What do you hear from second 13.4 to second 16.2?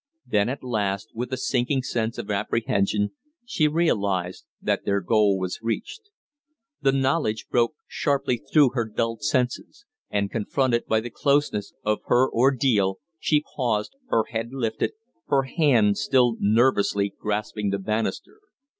paused, her head lifted, her hand